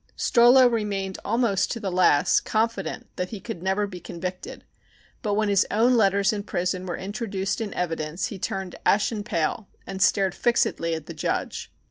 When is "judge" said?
11.13-11.71